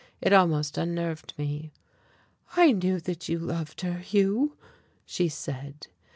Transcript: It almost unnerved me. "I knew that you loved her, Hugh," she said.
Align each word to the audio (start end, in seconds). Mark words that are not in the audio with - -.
It 0.19 0.33
almost 0.33 0.79
unnerved 0.79 1.35
me. 1.37 1.73
"I 2.55 2.71
knew 2.71 2.99
that 3.01 3.29
you 3.29 3.37
loved 3.37 3.81
her, 3.81 3.99
Hugh," 3.99 4.57
she 5.05 5.29
said. 5.29 5.85